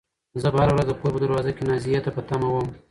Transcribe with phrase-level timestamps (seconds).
[0.41, 2.67] زه به هره ورځ د کور په دروازه کې نازيې ته په تمه وم.